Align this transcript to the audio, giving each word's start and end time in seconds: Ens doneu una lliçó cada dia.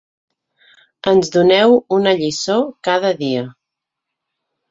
Ens 1.11 1.29
doneu 1.35 1.75
una 1.97 2.15
lliçó 2.21 2.57
cada 2.89 3.11
dia. 3.23 3.43